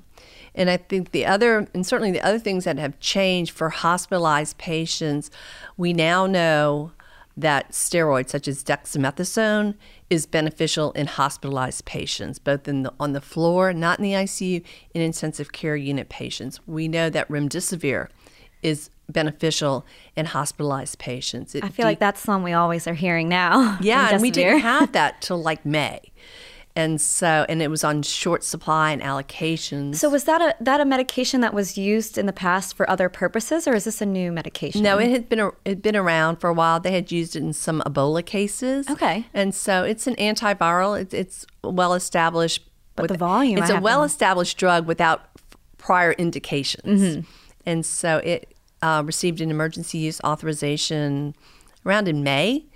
And 0.54 0.68
I 0.68 0.76
think 0.76 1.12
the 1.12 1.26
other, 1.26 1.68
and 1.72 1.86
certainly 1.86 2.10
the 2.10 2.24
other 2.26 2.38
things 2.38 2.64
that 2.64 2.78
have 2.78 2.98
changed 2.98 3.52
for 3.52 3.68
hospitalized 3.68 4.58
patients, 4.58 5.30
we 5.76 5.92
now 5.92 6.26
know 6.26 6.92
that 7.40 7.72
steroids 7.72 8.30
such 8.30 8.48
as 8.48 8.62
dexamethasone 8.62 9.74
is 10.08 10.26
beneficial 10.26 10.92
in 10.92 11.06
hospitalized 11.06 11.84
patients, 11.84 12.38
both 12.38 12.66
in 12.66 12.82
the, 12.82 12.92
on 12.98 13.12
the 13.12 13.20
floor, 13.20 13.72
not 13.72 13.98
in 13.98 14.02
the 14.02 14.12
ICU, 14.12 14.64
in 14.94 15.02
intensive 15.02 15.52
care 15.52 15.76
unit 15.76 16.08
patients. 16.08 16.60
We 16.66 16.88
know 16.88 17.10
that 17.10 17.28
remdesivir 17.28 18.08
is 18.62 18.90
beneficial 19.08 19.86
in 20.16 20.26
hospitalized 20.26 20.98
patients. 20.98 21.54
It 21.54 21.64
I 21.64 21.68
feel 21.68 21.84
de- 21.84 21.90
like 21.90 21.98
that's 21.98 22.26
one 22.26 22.42
we 22.42 22.52
always 22.52 22.86
are 22.86 22.94
hearing 22.94 23.28
now. 23.28 23.78
Yeah, 23.80 24.10
and 24.12 24.22
we 24.22 24.30
didn't 24.30 24.60
have 24.60 24.92
that 24.92 25.20
till 25.22 25.42
like 25.42 25.64
May 25.64 26.00
and 26.76 27.00
so 27.00 27.44
and 27.48 27.60
it 27.60 27.68
was 27.68 27.82
on 27.82 28.02
short 28.02 28.44
supply 28.44 28.92
and 28.92 29.02
allocations. 29.02 29.96
So 29.96 30.08
was 30.08 30.24
that 30.24 30.40
a 30.40 30.54
that 30.60 30.80
a 30.80 30.84
medication 30.84 31.40
that 31.40 31.52
was 31.52 31.76
used 31.76 32.16
in 32.16 32.26
the 32.26 32.32
past 32.32 32.76
for 32.76 32.88
other 32.88 33.08
purposes, 33.08 33.66
or 33.66 33.74
is 33.74 33.84
this 33.84 34.00
a 34.00 34.06
new 34.06 34.30
medication? 34.32 34.82
No, 34.82 34.98
it 34.98 35.10
had 35.10 35.28
been 35.28 35.40
a, 35.40 35.48
it 35.48 35.66
had 35.66 35.82
been 35.82 35.96
around 35.96 36.36
for 36.36 36.48
a 36.48 36.54
while. 36.54 36.80
They 36.80 36.92
had 36.92 37.10
used 37.10 37.34
it 37.36 37.42
in 37.42 37.52
some 37.52 37.82
Ebola 37.82 38.24
cases. 38.24 38.88
Okay, 38.88 39.26
and 39.34 39.54
so 39.54 39.82
it's 39.82 40.06
an 40.06 40.14
antiviral. 40.16 41.00
It's, 41.00 41.14
it's 41.14 41.46
well 41.64 41.94
established. 41.94 42.66
But 42.96 43.04
with, 43.04 43.12
the 43.12 43.18
volume, 43.18 43.58
it's 43.58 43.70
I 43.70 43.78
a 43.78 43.80
well 43.80 44.02
established 44.02 44.58
drug 44.58 44.86
without 44.86 45.22
prior 45.78 46.12
indications, 46.12 47.02
mm-hmm. 47.02 47.30
and 47.66 47.84
so 47.84 48.18
it 48.18 48.54
uh, 48.82 49.02
received 49.04 49.40
an 49.40 49.50
emergency 49.50 49.98
use 49.98 50.20
authorization 50.22 51.34
around 51.84 52.08
in 52.08 52.22
May 52.22 52.66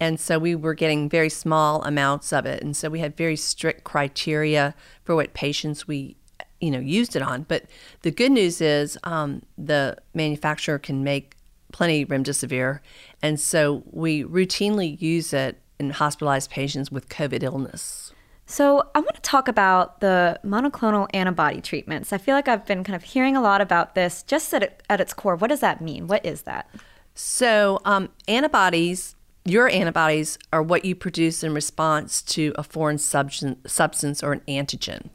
and 0.00 0.18
so 0.18 0.38
we 0.38 0.54
were 0.54 0.74
getting 0.74 1.08
very 1.08 1.28
small 1.28 1.82
amounts 1.82 2.32
of 2.32 2.46
it. 2.46 2.62
And 2.62 2.76
so 2.76 2.88
we 2.88 3.00
had 3.00 3.16
very 3.16 3.36
strict 3.36 3.84
criteria 3.84 4.74
for 5.04 5.14
what 5.14 5.34
patients 5.34 5.86
we 5.86 6.16
you 6.60 6.70
know 6.70 6.80
used 6.80 7.14
it 7.14 7.22
on. 7.22 7.42
But 7.42 7.64
the 8.02 8.10
good 8.10 8.32
news 8.32 8.60
is 8.60 8.98
um, 9.04 9.42
the 9.58 9.96
manufacturer 10.14 10.78
can 10.78 11.04
make 11.04 11.36
plenty 11.72 12.06
remdesivir, 12.06 12.80
and 13.22 13.38
so 13.38 13.82
we 13.90 14.24
routinely 14.24 15.00
use 15.00 15.32
it 15.32 15.60
in 15.78 15.90
hospitalized 15.90 16.50
patients 16.50 16.90
with 16.90 17.08
COVID 17.08 17.42
illness. 17.42 18.12
So, 18.46 18.90
I 18.94 19.00
want 19.00 19.14
to 19.14 19.22
talk 19.22 19.48
about 19.48 20.00
the 20.00 20.38
monoclonal 20.44 21.08
antibody 21.14 21.62
treatments. 21.62 22.12
I 22.12 22.18
feel 22.18 22.34
like 22.34 22.46
I've 22.46 22.66
been 22.66 22.84
kind 22.84 22.94
of 22.94 23.02
hearing 23.02 23.36
a 23.36 23.40
lot 23.40 23.62
about 23.62 23.94
this. 23.94 24.22
Just 24.22 24.52
at, 24.52 24.82
at 24.90 25.00
its 25.00 25.14
core, 25.14 25.34
what 25.34 25.48
does 25.48 25.60
that 25.60 25.80
mean? 25.80 26.06
What 26.06 26.26
is 26.26 26.42
that? 26.42 26.68
So, 27.14 27.80
um, 27.86 28.10
antibodies 28.28 29.16
your 29.44 29.68
antibodies 29.68 30.38
are 30.52 30.62
what 30.62 30.84
you 30.84 30.94
produce 30.94 31.44
in 31.44 31.52
response 31.52 32.22
to 32.22 32.52
a 32.56 32.62
foreign 32.62 32.98
substance 32.98 34.22
or 34.22 34.32
an 34.32 34.40
antigen, 34.48 35.10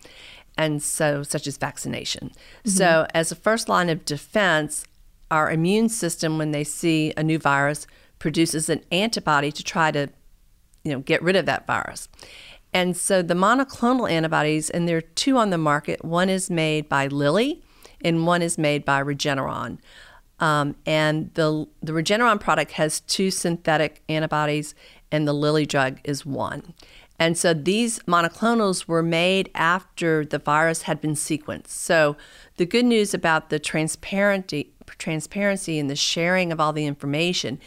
and 0.57 0.83
so 0.83 1.23
such 1.23 1.47
as 1.47 1.57
vaccination. 1.57 2.29
Mm-hmm. 2.29 2.69
So, 2.69 3.07
as 3.13 3.31
a 3.31 3.35
first 3.35 3.69
line 3.69 3.89
of 3.89 4.05
defense, 4.05 4.85
our 5.31 5.51
immune 5.51 5.89
system, 5.89 6.37
when 6.37 6.51
they 6.51 6.63
see 6.63 7.13
a 7.17 7.23
new 7.23 7.39
virus, 7.39 7.87
produces 8.19 8.69
an 8.69 8.83
antibody 8.91 9.51
to 9.51 9.63
try 9.63 9.91
to, 9.91 10.09
you 10.83 10.91
know, 10.91 10.99
get 10.99 11.21
rid 11.21 11.35
of 11.35 11.45
that 11.45 11.65
virus. 11.65 12.09
And 12.73 12.95
so 12.95 13.21
the 13.21 13.33
monoclonal 13.33 14.09
antibodies, 14.09 14.69
and 14.69 14.87
there 14.87 14.97
are 14.97 15.01
two 15.01 15.37
on 15.37 15.49
the 15.49 15.57
market. 15.57 16.05
One 16.05 16.29
is 16.29 16.49
made 16.49 16.87
by 16.87 17.07
Lilly, 17.07 17.63
and 18.01 18.27
one 18.27 18.41
is 18.41 18.57
made 18.57 18.85
by 18.85 19.01
Regeneron. 19.01 19.79
Um, 20.39 20.75
and 20.85 21.33
the 21.33 21.67
the 21.81 21.91
Regeneron 21.91 22.39
product 22.39 22.71
has 22.73 23.01
two 23.01 23.31
synthetic 23.31 24.01
antibodies, 24.07 24.73
and 25.11 25.27
the 25.27 25.33
Lilly 25.33 25.65
drug 25.65 25.99
is 26.03 26.25
one. 26.25 26.73
And 27.19 27.37
so 27.37 27.53
these 27.53 27.99
monoclonals 27.99 28.87
were 28.87 29.03
made 29.03 29.51
after 29.53 30.23
the 30.23 30.39
virus 30.39 30.83
had 30.83 31.01
been 31.01 31.15
sequenced. 31.15 31.67
So 31.67 32.15
the 32.55 32.65
good 32.65 32.85
news 32.85 33.13
about 33.13 33.49
the 33.49 33.59
transparency, 33.59 34.71
transparency 34.97 35.79
and 35.79 35.89
the 35.89 35.97
sharing 35.97 36.53
of 36.53 36.61
all 36.61 36.71
the 36.71 36.85
information 36.85 37.59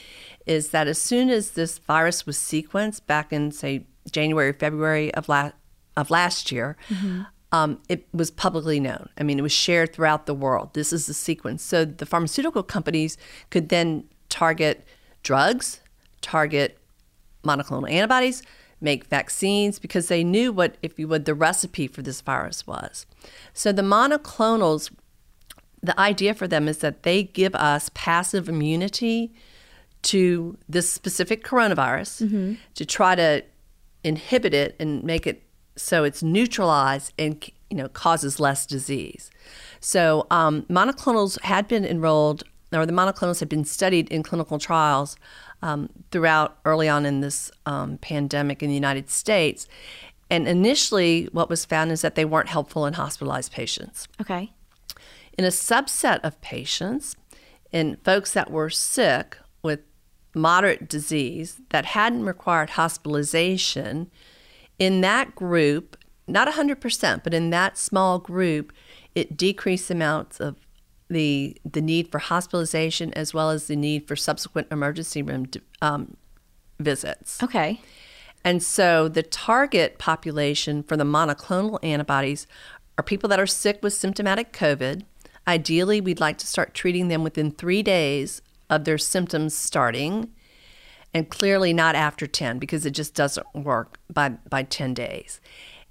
is 0.47 0.71
that 0.71 0.89
as 0.89 0.99
soon 0.99 1.29
as 1.29 1.51
this 1.51 1.79
virus 1.79 2.25
was 2.25 2.39
sequenced 2.39 3.07
back 3.07 3.33
in, 3.33 3.53
say, 3.53 3.85
January, 4.11 4.53
February 4.53 5.13
of, 5.15 5.29
la- 5.29 5.53
of 5.97 6.11
last 6.11 6.51
year, 6.51 6.77
mm-hmm. 6.89 7.23
Um, 7.53 7.79
it 7.89 8.07
was 8.13 8.31
publicly 8.31 8.81
known. 8.81 9.11
I 9.19 9.23
mean, 9.23 9.39
it 9.39 9.43
was 9.43 9.53
shared 9.53 9.93
throughout 9.93 10.25
the 10.25 10.35
world. 10.35 10.73
This 10.73 10.93
is 10.93 11.07
the 11.07 11.15
sequence. 11.15 11.63
So 11.63 11.85
the 11.85 12.07
pharmaceutical 12.07 12.63
companies 12.63 13.19
could 13.51 13.69
then 13.69 14.05
target 14.31 14.85
drugs, 15.23 15.81
target 16.23 16.79
monoclonal 17.45 17.91
antibodies, 17.91 18.43
make 18.81 19.05
vaccines 19.05 19.79
because 19.79 20.09
they 20.09 20.25
knew 20.25 20.51
what, 20.51 20.77
if 20.83 20.99
you 20.99 21.07
would, 21.07 21.27
the 21.27 21.35
recipe 21.35 21.87
for 21.87 22.01
this 22.01 22.23
virus 22.23 22.67
was. 22.67 23.07
So 23.53 23.71
the 23.71 23.83
monoclonals, 23.83 24.91
the 25.83 25.99
idea 26.01 26.35
for 26.35 26.49
them 26.49 26.69
is 26.69 26.79
that 26.79 27.03
they 27.03 27.23
give 27.23 27.55
us 27.55 27.91
passive 27.93 28.49
immunity 28.49 29.33
to 30.03 30.57
this 30.69 30.91
specific 30.91 31.45
coronavirus 31.45 32.27
mm-hmm. 32.27 32.55
to 32.75 32.87
try 32.87 33.15
to 33.15 33.45
inhibit 34.03 34.55
it 34.55 34.75
and 34.81 35.05
make 35.05 35.27
it 35.27 35.43
so 35.77 36.05
it's 36.05 36.23
neutralized 36.23 37.13
and 37.19 37.49
you 37.71 37.77
know 37.77 37.89
causes 37.89 38.39
less 38.39 38.67
disease. 38.67 39.31
So 39.81 40.27
um, 40.31 40.63
monoclonals 40.71 41.41
had 41.43 41.69
been 41.69 41.85
enrolled, 41.85 42.45
or 42.73 42.87
the 42.87 42.93
monoclonals 42.93 43.41
had 43.41 43.49
been 43.49 43.65
studied 43.65 44.09
in 44.11 44.23
clinical 44.23 44.59
trials 44.59 45.17
um, 45.63 45.89
throughout 46.11 46.59
early 46.65 46.89
on 46.89 47.07
in 47.07 47.21
this 47.21 47.51
um, 47.67 47.99
pandemic 47.99 48.63
in 48.63 48.69
the 48.69 48.75
United 48.75 49.11
States. 49.11 49.67
And 50.31 50.49
initially, 50.49 51.29
what 51.33 51.51
was 51.51 51.65
found 51.65 51.93
is 51.93 52.01
that 52.03 52.15
they 52.15 52.25
weren't 52.25 52.49
helpful 52.49 52.87
in 52.87 52.95
hospitalized 52.95 53.53
patients. 53.53 54.09
Okay. 54.21 54.51
In 55.37 55.45
a 55.45 55.49
subset 55.49 56.21
of 56.23 56.41
patients, 56.41 57.17
in 57.71 57.97
folks 58.05 58.33
that 58.33 58.51
were 58.51 58.71
sick 58.71 59.37
with 59.63 59.81
moderate 60.35 60.89
disease 60.89 61.61
that 61.71 61.85
hadn't 61.87 62.25
required 62.25 62.71
hospitalization, 62.71 64.11
in 64.79 65.01
that 65.03 65.35
group, 65.35 65.97
not 66.27 66.49
100%, 66.49 67.23
but 67.23 67.35
in 67.35 67.51
that 67.51 67.79
small 67.79 68.19
group, 68.19 68.73
it 69.15 69.37
decreased 69.37 69.91
amounts 69.91 70.41
of 70.41 70.57
the 71.09 71.57
the 71.71 71.83
need 71.83 72.11
for 72.11 72.19
hospitalization 72.19 73.13
as 73.13 73.35
well 73.35 73.51
as 73.51 73.67
the 73.67 73.77
need 73.77 74.09
for 74.09 74.17
subsequent 74.17 74.67
emergency 74.71 75.23
room 75.23 75.47
um, 75.83 76.17
visits. 76.81 77.43
Okay. 77.43 77.81
And 78.45 78.63
so 78.63 79.09
the 79.09 79.23
target 79.23 79.99
population 79.99 80.83
for 80.83 80.97
the 80.97 81.05
monoclonal 81.05 81.79
antibodies 81.83 82.47
are 82.99 83.05
people 83.05 83.29
that 83.29 83.39
are 83.39 83.47
sick 83.47 83.79
with 83.83 83.93
symptomatic 83.93 84.53
COVID. 84.53 85.03
Ideally, 85.47 86.01
we'd 86.01 86.21
like 86.21 86.39
to 86.39 86.47
start 86.47 86.75
treating 86.75 87.09
them 87.09 87.23
within 87.23 87.51
three 87.51 87.83
days 87.83 88.43
of 88.69 88.85
their 88.85 88.99
symptoms 88.99 89.55
starting, 89.55 90.33
and 91.15 91.29
clearly 91.29 91.73
not 91.73 91.95
after 91.95 92.27
10 92.27 92.59
because 92.59 92.87
it 92.87 92.93
just 92.93 93.15
doesn't 93.15 93.47
work 93.55 93.99
by, 94.13 94.31
by 94.31 94.63
10 94.63 94.95
days. 94.95 95.41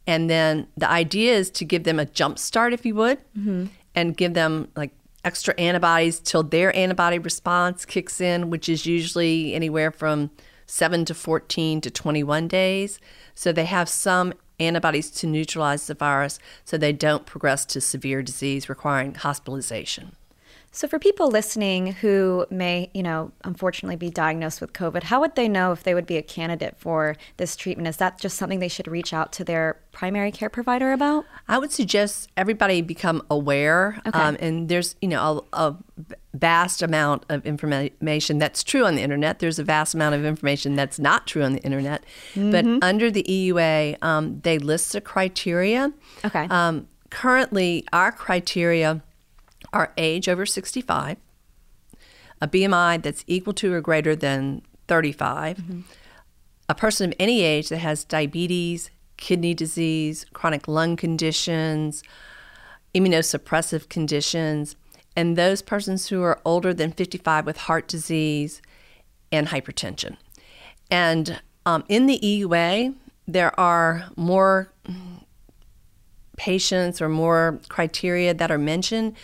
And 0.07 0.29
then 0.29 0.67
the 0.75 0.89
idea 0.89 1.33
is 1.33 1.49
to 1.51 1.65
give 1.65 1.83
them 1.83 1.99
a 1.99 2.05
jump 2.05 2.39
start, 2.39 2.73
if 2.73 2.85
you 2.85 2.95
would, 2.95 3.19
mm-hmm. 3.37 3.65
and 3.93 4.17
give 4.17 4.33
them 4.33 4.69
like 4.75 4.91
extra 5.23 5.53
antibodies 5.59 6.19
till 6.19 6.43
their 6.43 6.75
antibody 6.75 7.19
response 7.19 7.85
kicks 7.85 8.19
in, 8.19 8.49
which 8.49 8.67
is 8.67 8.85
usually 8.85 9.53
anywhere 9.53 9.91
from 9.91 10.31
7 10.65 11.05
to 11.05 11.13
14 11.13 11.81
to 11.81 11.91
21 11.91 12.47
days. 12.47 12.99
So 13.35 13.51
they 13.51 13.65
have 13.65 13.89
some 13.89 14.33
antibodies 14.59 15.11
to 15.11 15.27
neutralize 15.27 15.87
the 15.87 15.93
virus 15.93 16.39
so 16.63 16.77
they 16.77 16.93
don't 16.93 17.25
progress 17.25 17.65
to 17.65 17.81
severe 17.81 18.21
disease 18.23 18.69
requiring 18.69 19.15
hospitalization. 19.15 20.15
So, 20.73 20.87
for 20.87 20.99
people 20.99 21.27
listening 21.27 21.87
who 21.87 22.45
may, 22.49 22.89
you 22.93 23.03
know, 23.03 23.33
unfortunately 23.43 23.97
be 23.97 24.09
diagnosed 24.09 24.61
with 24.61 24.71
COVID, 24.71 25.03
how 25.03 25.19
would 25.19 25.35
they 25.35 25.49
know 25.49 25.73
if 25.73 25.83
they 25.83 25.93
would 25.93 26.05
be 26.05 26.15
a 26.15 26.21
candidate 26.21 26.75
for 26.77 27.17
this 27.35 27.57
treatment? 27.57 27.89
Is 27.89 27.97
that 27.97 28.17
just 28.17 28.37
something 28.37 28.59
they 28.59 28.69
should 28.69 28.87
reach 28.87 29.13
out 29.13 29.33
to 29.33 29.43
their 29.43 29.81
primary 29.91 30.31
care 30.31 30.49
provider 30.49 30.93
about? 30.93 31.25
I 31.49 31.57
would 31.57 31.73
suggest 31.73 32.29
everybody 32.37 32.81
become 32.81 33.21
aware. 33.29 34.01
Okay. 34.07 34.17
Um, 34.17 34.37
and 34.39 34.69
there's, 34.69 34.95
you 35.01 35.09
know, 35.09 35.45
a, 35.51 35.67
a, 35.67 35.77
vast 36.33 36.81
amount 36.81 37.25
of 37.27 37.45
information 37.45 38.37
that's 38.37 38.63
true 38.63 38.85
on 38.85 38.95
the 38.95 39.01
internet. 39.01 39.39
There's 39.39 39.59
a 39.59 39.65
vast 39.65 39.93
amount 39.93 40.15
of 40.15 40.23
information 40.23 40.77
that's 40.77 40.97
not 40.97 41.27
true 41.27 41.43
on 41.43 41.51
the 41.51 41.59
internet. 41.59 42.05
Mm-hmm. 42.33 42.51
But 42.51 42.87
under 42.87 43.11
the 43.11 43.23
EUA, 43.23 44.01
um, 44.01 44.39
they 44.39 44.57
list 44.57 44.93
the 44.93 45.01
criteria. 45.01 45.91
Okay. 46.23 46.47
Um, 46.49 46.87
currently, 47.09 47.85
our 47.91 48.13
criteria 48.13 49.03
are 49.73 49.93
age 49.97 50.27
over 50.27 50.45
65, 50.45 51.17
a 52.41 52.47
BMI 52.47 53.01
that's 53.01 53.23
equal 53.27 53.53
to 53.53 53.73
or 53.73 53.81
greater 53.81 54.15
than 54.15 54.61
35, 54.87 55.57
mm-hmm. 55.57 55.81
a 56.67 56.75
person 56.75 57.11
of 57.11 57.15
any 57.19 57.41
age 57.41 57.69
that 57.69 57.77
has 57.77 58.03
diabetes, 58.03 58.89
kidney 59.17 59.53
disease, 59.53 60.25
chronic 60.33 60.67
lung 60.67 60.95
conditions, 60.95 62.03
immunosuppressive 62.93 63.87
conditions, 63.89 64.75
and 65.15 65.37
those 65.37 65.61
persons 65.61 66.07
who 66.07 66.21
are 66.23 66.39
older 66.45 66.73
than 66.73 66.91
55 66.91 67.45
with 67.45 67.57
heart 67.57 67.87
disease 67.87 68.61
and 69.31 69.47
hypertension. 69.47 70.17
And 70.89 71.41
um, 71.65 71.83
in 71.87 72.05
the 72.07 72.19
EUA, 72.19 72.95
there 73.27 73.57
are 73.59 74.09
more 74.15 74.71
patients 76.37 77.01
or 77.01 77.07
more 77.07 77.59
criteria 77.69 78.33
that 78.33 78.51
are 78.51 78.57
mentioned 78.57 79.15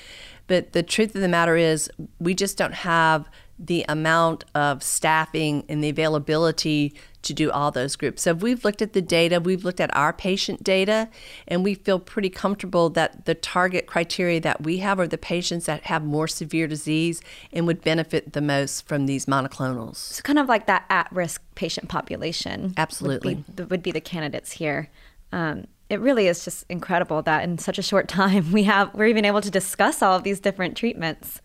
but 0.48 0.74
the 0.74 0.84
truth 0.84 1.14
of 1.16 1.22
the 1.22 1.28
matter 1.28 1.56
is, 1.56 1.90
we 2.20 2.34
just 2.34 2.58
don't 2.58 2.74
have 2.74 3.30
the 3.60 3.84
amount 3.90 4.46
of 4.54 4.84
staffing 4.84 5.66
and 5.68 5.84
the 5.84 5.90
availability 5.90 6.94
to 7.24 7.34
do 7.34 7.50
all 7.50 7.72
those 7.72 7.96
groups. 7.96 8.22
So 8.22 8.32
if 8.32 8.44
we've 8.44 8.64
looked 8.64 8.84
at 8.84 8.94
the 8.94 9.02
data, 9.02 9.40
we've 9.40 9.64
looked 9.64 9.80
at 9.80 9.94
our 9.96 10.14
patient 10.14 10.64
data, 10.64 11.10
and 11.48 11.64
we 11.64 11.74
feel 11.74 12.00
pretty 12.00 12.30
comfortable 12.30 12.92
that 12.92 13.26
the 13.26 13.34
target 13.34 13.88
criteria 13.88 14.40
that 14.42 14.62
we 14.62 14.78
have 14.78 15.00
are 15.00 15.08
the 15.08 15.18
patients 15.18 15.66
that 15.66 15.86
have 15.86 16.04
more 16.04 16.28
severe 16.28 16.68
disease 16.68 17.20
and 17.52 17.66
would 17.66 17.82
benefit 17.82 18.34
the 18.34 18.42
most 18.42 18.88
from 18.88 19.08
these 19.08 19.26
monoclonals. 19.26 19.96
So 19.96 20.22
kind 20.22 20.38
of 20.38 20.48
like 20.48 20.68
that 20.68 20.86
at-risk 20.90 21.42
patient 21.56 21.90
population. 21.90 22.76
Absolutely. 22.78 23.36
Would 23.36 23.56
be, 23.56 23.64
would 23.64 23.84
be 23.84 23.92
the 23.92 24.02
candidates 24.02 24.52
here. 24.52 24.90
Um, 25.32 25.66
it 25.90 26.00
really 26.00 26.28
is 26.28 26.44
just 26.44 26.66
incredible 26.70 27.22
that 27.24 27.44
in 27.44 27.58
such 27.58 27.78
a 27.78 27.82
short 27.82 28.08
time 28.20 28.52
we 28.52 28.64
have 28.64 28.94
we're 28.94 29.08
even 29.08 29.26
able 29.26 29.42
to 29.42 29.52
discuss 29.52 30.02
all 30.02 30.16
of 30.16 30.24
these 30.24 30.40
different 30.40 30.78
treatments. 30.78 31.42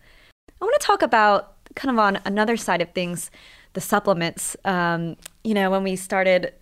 I 0.61 0.65
want 0.65 0.79
to 0.79 0.85
talk 0.85 1.01
about 1.01 1.53
kind 1.75 1.91
of 1.91 1.99
on 1.99 2.19
another 2.25 2.55
side 2.55 2.81
of 2.81 2.91
things, 2.91 3.31
the 3.73 3.81
supplements. 3.81 4.55
Um, 4.63 5.17
you 5.43 5.53
know, 5.53 5.69
when 5.71 5.83
we 5.83 5.95
started 5.95 6.53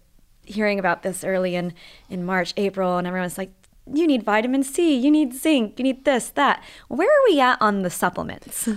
hearing 0.43 0.79
about 0.79 1.03
this 1.03 1.23
early 1.23 1.55
in 1.55 1.73
in 2.09 2.25
March, 2.25 2.53
April, 2.57 2.97
and 2.97 3.05
everyone's 3.07 3.37
like, 3.37 3.51
"You 3.91 4.07
need 4.07 4.23
vitamin 4.23 4.63
C, 4.63 4.95
you 4.97 5.11
need 5.11 5.33
zinc, 5.33 5.77
you 5.77 5.83
need 5.83 6.05
this, 6.05 6.29
that." 6.31 6.63
Where 6.87 7.07
are 7.07 7.25
we 7.29 7.39
at 7.39 7.61
on 7.61 7.83
the 7.83 7.89
supplements? 7.89 8.67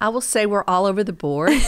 I 0.00 0.08
will 0.08 0.20
say 0.20 0.46
we're 0.46 0.64
all 0.64 0.84
over 0.84 1.02
the 1.04 1.12
board, 1.12 1.52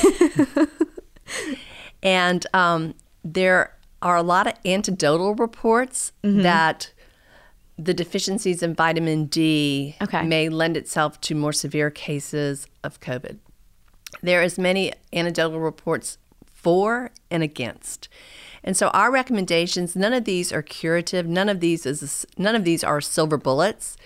and 2.03 2.47
um, 2.53 2.95
there 3.25 3.78
are 4.03 4.17
a 4.17 4.23
lot 4.23 4.47
of 4.47 4.55
anecdotal 4.65 5.35
reports 5.35 6.13
mm-hmm. 6.23 6.43
that 6.43 6.93
the 7.79 7.95
deficiencies 7.95 8.63
in 8.63 8.75
vitamin 8.75 9.27
D 9.27 9.97
okay. 10.03 10.23
may 10.23 10.49
lend 10.49 10.77
itself 10.77 11.21
to 11.23 11.35
more 11.35 11.53
severe 11.53 11.91
cases 11.91 12.67
of 12.83 13.01
COVID. 13.01 13.39
There 14.23 14.43
is 14.43 14.59
many 14.59 14.93
anecdotal 15.13 15.61
reports 15.61 16.19
for 16.45 17.11
and 17.31 17.43
against. 17.43 18.09
And 18.65 18.77
so 18.77 18.89
our 18.89 19.13
recommendations, 19.13 19.95
none 19.95 20.13
of 20.13 20.25
these 20.25 20.53
are 20.53 20.63
curative, 20.63 21.27
none 21.27 21.49
of 21.49 21.61
these 21.61 21.87
is 21.87 22.27
none 22.37 22.57
of 22.57 22.65
these 22.65 22.83
are 22.83 23.01
silver 23.01 23.37
bullets. 23.37 23.97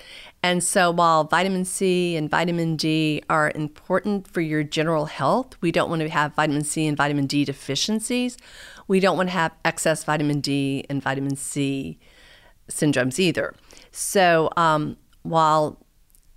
And 0.42 0.62
so 0.62 0.90
while 0.90 1.24
vitamin 1.24 1.64
C 1.64 2.16
and 2.16 2.28
vitamin 2.28 2.76
D 2.76 3.22
are 3.30 3.52
important 3.54 4.28
for 4.28 4.40
your 4.40 4.62
general 4.62 5.06
health, 5.06 5.56
we 5.60 5.72
don't 5.72 5.88
want 5.88 6.02
to 6.02 6.08
have 6.08 6.34
vitamin 6.34 6.64
C 6.64 6.86
and 6.86 6.96
vitamin 6.96 7.26
D 7.26 7.44
deficiencies 7.44 8.36
we 8.92 9.00
don't 9.00 9.16
want 9.16 9.30
to 9.30 9.32
have 9.32 9.52
excess 9.64 10.04
vitamin 10.04 10.40
D 10.40 10.84
and 10.90 11.02
vitamin 11.02 11.34
C 11.34 11.98
syndromes 12.70 13.18
either. 13.18 13.54
So 13.90 14.50
um, 14.58 14.98
while 15.22 15.78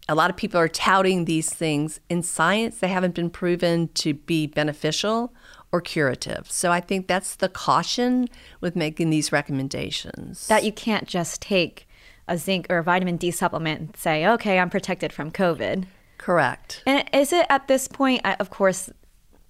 a 0.08 0.16
lot 0.16 0.30
of 0.30 0.38
people 0.38 0.58
are 0.62 0.70
touting 0.70 1.26
these 1.26 1.50
things, 1.54 2.00
in 2.10 2.24
science, 2.24 2.78
they 2.80 2.88
haven't 2.88 3.14
been 3.14 3.30
proven 3.30 3.90
to 3.96 4.14
be 4.14 4.48
beneficial 4.48 5.34
or 5.74 5.82
curative. 5.82 6.50
So 6.50 6.72
I 6.72 6.80
think 6.80 7.08
that's 7.08 7.36
the 7.36 7.50
caution 7.50 8.30
with 8.62 8.74
making 8.74 9.10
these 9.10 9.34
recommendations. 9.34 10.48
That 10.48 10.64
you 10.64 10.72
can't 10.72 11.10
just 11.10 11.42
take 11.42 11.90
a 12.26 12.38
zinc 12.38 12.68
or 12.70 12.78
a 12.78 12.84
vitamin 12.84 13.18
D 13.18 13.32
supplement 13.32 13.80
and 13.82 13.98
say, 13.98 14.26
okay, 14.26 14.60
I'm 14.60 14.70
protected 14.70 15.12
from 15.12 15.30
COVID. 15.30 15.88
Correct. 16.18 16.84
And 16.86 17.04
is 17.12 17.34
it 17.34 17.48
at 17.50 17.68
this 17.68 17.90
point, 17.90 18.22
of 18.40 18.50
course, 18.50 18.90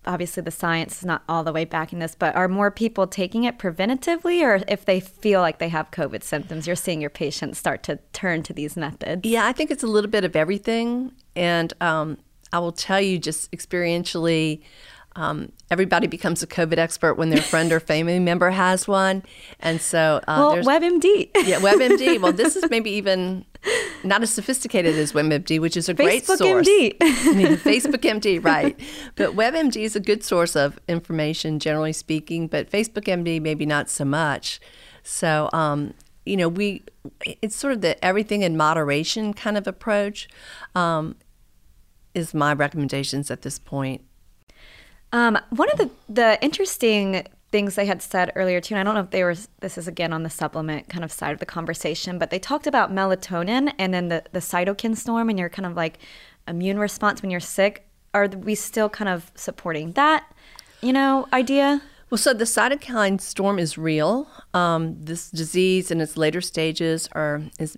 obviously 0.05 0.43
the 0.43 0.51
science 0.51 0.99
is 0.99 1.05
not 1.05 1.23
all 1.27 1.43
the 1.43 1.51
way 1.51 1.65
backing 1.65 1.99
this, 1.99 2.15
but 2.15 2.35
are 2.35 2.47
more 2.47 2.71
people 2.71 3.07
taking 3.07 3.43
it 3.43 3.57
preventatively 3.57 4.41
or 4.41 4.63
if 4.67 4.85
they 4.85 4.99
feel 4.99 5.41
like 5.41 5.59
they 5.59 5.69
have 5.69 5.91
COVID 5.91 6.23
symptoms, 6.23 6.67
you're 6.67 6.75
seeing 6.75 7.01
your 7.01 7.09
patients 7.09 7.57
start 7.57 7.83
to 7.83 7.99
turn 8.13 8.43
to 8.43 8.53
these 8.53 8.75
methods? 8.75 9.21
Yeah, 9.25 9.45
I 9.45 9.53
think 9.53 9.71
it's 9.71 9.83
a 9.83 9.87
little 9.87 10.09
bit 10.09 10.23
of 10.23 10.35
everything. 10.35 11.11
And 11.35 11.73
um, 11.81 12.17
I 12.53 12.59
will 12.59 12.71
tell 12.71 13.01
you 13.01 13.19
just 13.19 13.51
experientially, 13.51 14.61
um, 15.15 15.51
everybody 15.71 16.07
becomes 16.07 16.43
a 16.43 16.47
COVID 16.47 16.77
expert 16.77 17.15
when 17.15 17.29
their 17.29 17.41
friend 17.41 17.71
or 17.71 17.79
family 17.79 18.19
member 18.19 18.49
has 18.49 18.87
one, 18.87 19.23
and 19.59 19.79
so 19.79 20.21
uh, 20.27 20.35
well, 20.37 20.53
there's 20.53 20.65
WebMD. 20.65 21.29
yeah, 21.45 21.59
WebMD. 21.59 22.21
Well, 22.21 22.33
this 22.33 22.55
is 22.55 22.69
maybe 22.69 22.91
even 22.91 23.45
not 24.03 24.21
as 24.21 24.33
sophisticated 24.33 24.95
as 24.95 25.13
WebMD, 25.13 25.59
which 25.59 25.77
is 25.77 25.87
a 25.87 25.93
great 25.93 26.23
Facebook 26.23 26.37
source. 26.37 26.67
MD. 26.67 26.97
Facebook 27.57 28.01
MD, 28.01 28.43
right? 28.43 28.79
But 29.15 29.31
WebMD 29.35 29.77
is 29.77 29.95
a 29.95 29.99
good 29.99 30.23
source 30.23 30.55
of 30.55 30.79
information, 30.87 31.59
generally 31.59 31.93
speaking. 31.93 32.47
But 32.47 32.69
Facebook 32.69 33.05
MD, 33.05 33.41
maybe 33.41 33.65
not 33.65 33.89
so 33.89 34.05
much. 34.05 34.59
So, 35.03 35.49
um, 35.53 35.93
you 36.25 36.35
know, 36.35 36.49
we 36.49 36.83
it's 37.41 37.55
sort 37.55 37.73
of 37.73 37.81
the 37.81 38.03
everything 38.03 38.41
in 38.41 38.57
moderation 38.57 39.33
kind 39.33 39.57
of 39.57 39.67
approach. 39.67 40.27
Um, 40.73 41.15
is 42.13 42.33
my 42.33 42.53
recommendations 42.53 43.29
at 43.29 43.41
this 43.41 43.59
point. 43.59 44.01
Um, 45.15 45.39
one 45.51 45.71
of 45.71 45.77
the, 45.77 45.89
the 46.09 46.37
interesting 46.43 47.25
things 47.49 47.75
they 47.75 47.85
had 47.85 48.01
said 48.01 48.33
earlier 48.35 48.59
too, 48.59 48.75
and 48.75 48.81
I 48.81 48.83
don't 48.83 48.95
know 48.95 49.05
if 49.05 49.11
they 49.11 49.23
were 49.23 49.35
this 49.61 49.77
is 49.77 49.87
again 49.87 50.11
on 50.11 50.23
the 50.23 50.29
supplement 50.29 50.89
kind 50.89 51.05
of 51.05 51.11
side 51.11 51.31
of 51.31 51.39
the 51.39 51.45
conversation, 51.45 52.19
but 52.19 52.31
they 52.31 52.37
talked 52.37 52.67
about 52.67 52.91
melatonin 52.91 53.71
and 53.79 53.93
then 53.93 54.09
the, 54.09 54.25
the 54.33 54.39
cytokine 54.39 54.97
storm 54.97 55.29
and 55.29 55.39
your 55.39 55.47
kind 55.47 55.65
of 55.65 55.73
like 55.73 55.99
immune 56.49 56.77
response 56.77 57.21
when 57.21 57.31
you're 57.31 57.39
sick. 57.39 57.87
Are 58.13 58.27
we 58.27 58.55
still 58.55 58.89
kind 58.89 59.07
of 59.07 59.31
supporting 59.35 59.93
that, 59.93 60.29
you 60.81 60.91
know, 60.91 61.29
idea? 61.31 61.81
Well, 62.09 62.17
so 62.17 62.33
the 62.33 62.43
cytokine 62.43 63.21
storm 63.21 63.57
is 63.57 63.77
real. 63.77 64.27
Um, 64.53 65.01
this 65.01 65.31
disease 65.31 65.91
in 65.91 66.01
its 66.01 66.17
later 66.17 66.41
stages 66.41 67.07
are 67.13 67.41
is 67.57 67.77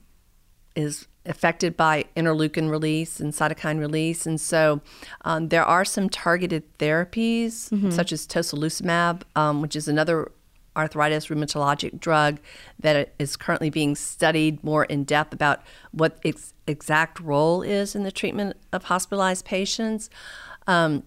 is 0.75 1.08
affected 1.28 1.78
by 1.78 2.06
interleukin 2.16 2.70
release 2.70 3.20
and 3.20 3.34
cytokine 3.34 3.80
release. 3.80 4.26
And 4.26 4.40
so 4.40 4.82
um, 5.26 5.50
there 5.50 5.64
are 5.64 5.86
some 5.86 6.10
targeted 6.10 6.78
therapies, 6.78 7.70
mm-hmm. 7.70 7.92
such 7.92 8.12
as 8.12 8.26
tocilizumab, 8.26 9.24
um, 9.36 9.62
which 9.62 9.76
is 9.76 9.88
another 9.88 10.32
arthritis 10.76 11.28
rheumatologic 11.28 12.00
drug 12.00 12.40
that 12.80 13.14
is 13.18 13.36
currently 13.36 13.70
being 13.70 13.96
studied 13.96 14.64
more 14.64 14.86
in 14.86 15.04
depth 15.04 15.34
about 15.34 15.64
what 15.92 16.20
its 16.24 16.54
exact 16.68 17.20
role 17.20 17.64
is 17.64 17.96
in 17.96 18.04
the 18.04 18.12
treatment 18.12 18.56
of 18.72 18.86
hospitalized 18.86 19.44
patients. 19.44 20.10
Um, 20.68 21.04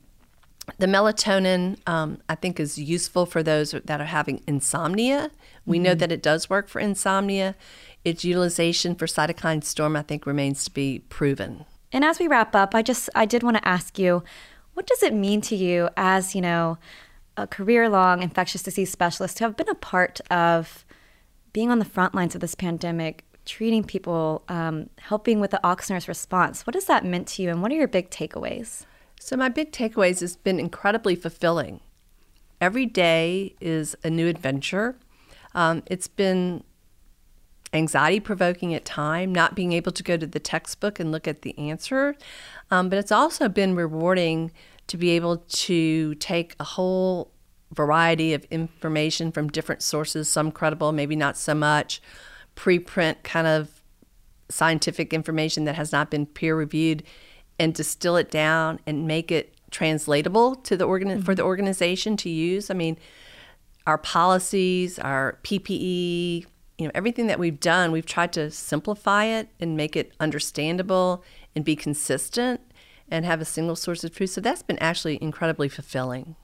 the 0.79 0.87
melatonin, 0.87 1.79
um, 1.89 2.21
I 2.29 2.35
think, 2.35 2.61
is 2.61 2.79
useful 2.79 3.27
for 3.27 3.43
those 3.43 3.73
that 3.73 4.00
are 4.00 4.05
having 4.05 4.43
insomnia. 4.47 5.31
We 5.67 5.77
mm-hmm. 5.77 5.85
know 5.85 5.95
that 5.95 6.12
it 6.12 6.23
does 6.23 6.50
work 6.50 6.69
for 6.69 6.81
insomnia 6.81 7.55
its 8.04 8.25
utilization 8.25 8.95
for 8.95 9.07
cytokine 9.07 9.62
storm, 9.62 9.97
I 9.97 10.02
think, 10.02 10.26
remains 10.26 10.64
to 10.64 10.71
be 10.71 11.00
proven. 11.09 11.64
And 11.92 12.04
as 12.04 12.19
we 12.19 12.28
wrap 12.28 12.54
up, 12.54 12.75
I 12.75 12.83
just 12.83 13.11
I 13.14 13.26
did 13.26 13.42
want 13.42 13.57
to 13.57 13.69
ask 13.69 13.99
you, 13.99 14.23
what 14.75 14.87
does 14.87 15.02
it 15.02 15.12
mean 15.12 15.40
to 15.42 15.57
you 15.57 15.88
as 15.97 16.35
you 16.35 16.40
know 16.40 16.78
a 17.37 17.47
career-long 17.47 18.23
infectious 18.23 18.62
disease 18.62 18.90
specialist 18.90 19.37
to 19.38 19.45
have 19.45 19.57
been 19.57 19.69
a 19.69 19.75
part 19.75 20.21
of 20.30 20.85
being 21.52 21.71
on 21.71 21.78
the 21.78 21.85
front 21.85 22.14
lines 22.14 22.35
of 22.35 22.40
this 22.40 22.54
pandemic, 22.54 23.25
treating 23.45 23.83
people, 23.83 24.45
um, 24.49 24.88
helping 24.99 25.40
with 25.40 25.50
the 25.50 25.61
Ochsner's 25.64 26.07
response? 26.07 26.66
What 26.66 26.75
has 26.75 26.85
that 26.87 27.04
meant 27.04 27.28
to 27.28 27.42
you, 27.42 27.50
and 27.50 27.62
what 27.62 27.73
are 27.73 27.76
your 27.76 27.88
big 27.88 28.11
takeaways? 28.11 28.85
So 29.19 29.37
my 29.37 29.49
big 29.49 29.73
takeaways 29.73 30.21
has 30.21 30.37
been 30.37 30.61
incredibly 30.61 31.14
fulfilling. 31.14 31.80
Every 32.61 32.87
day 32.87 33.54
is 33.61 33.97
a 34.04 34.11
new 34.11 34.28
adventure. 34.28 34.97
Um, 35.54 35.83
it's 35.87 36.09
been 36.09 36.62
anxiety 37.73 38.21
provoking 38.21 38.75
at 38.75 38.85
time, 38.85 39.33
not 39.33 39.54
being 39.54 39.73
able 39.73 39.93
to 39.93 40.02
go 40.02 40.17
to 40.17 40.26
the 40.26 40.41
textbook 40.41 40.99
and 40.99 41.13
look 41.13 41.28
at 41.28 41.43
the 41.43 41.56
answer. 41.59 42.17
Um, 42.71 42.89
but 42.89 42.99
it's 42.99 43.13
also 43.13 43.49
been 43.49 43.75
rewarding 43.75 44.52
to 44.89 44.97
be 44.97 45.11
able 45.11 45.39
to 45.49 46.15
take 46.17 46.56
a 46.59 46.65
whole 46.65 47.30
variety 47.73 48.35
of 48.35 48.45
information 48.50 49.30
from 49.30 49.49
different 49.49 49.83
sources, 49.83 50.28
some 50.28 50.50
credible, 50.50 50.91
maybe 50.91 51.15
not 51.15 51.37
so 51.37 51.54
much, 51.54 52.02
preprint 52.56 53.23
kind 53.23 53.47
of 53.47 53.80
scientific 54.49 55.13
information 55.13 55.65
that 55.65 55.76
has 55.76 55.93
not 55.93 56.11
been 56.11 56.26
peer 56.26 56.56
reviewed, 56.56 57.04
and 57.59 57.75
distill 57.75 58.17
it 58.17 58.30
down 58.30 58.80
and 58.87 59.06
make 59.06 59.30
it 59.30 59.54
translatable 59.71 60.56
to 60.56 60.76
the 60.76 60.85
organ- 60.85 61.09
mm-hmm. 61.09 61.21
for 61.21 61.35
the 61.35 61.43
organization 61.43 62.17
to 62.17 62.28
use. 62.28 62.71
I 62.71 62.75
mean, 62.75 62.99
our 63.87 63.99
policies, 63.99 64.99
our 64.99 65.39
PPE, 65.45 66.47
you 66.80 66.86
know 66.86 66.93
everything 66.95 67.26
that 67.26 67.38
we've 67.38 67.60
done 67.60 67.93
we've 67.93 68.06
tried 68.06 68.32
to 68.32 68.50
simplify 68.50 69.25
it 69.25 69.49
and 69.60 69.76
make 69.76 69.95
it 69.95 70.12
understandable 70.19 71.23
and 71.54 71.64
be 71.64 71.76
consistent 71.76 72.60
and 73.08 73.25
have 73.25 73.40
a 73.40 73.45
single 73.45 73.76
source 73.76 74.02
of 74.02 74.14
truth 74.14 74.30
so 74.30 74.40
that's 74.40 74.62
been 74.62 74.78
actually 74.78 75.19
incredibly 75.23 75.69
fulfilling 75.69 76.36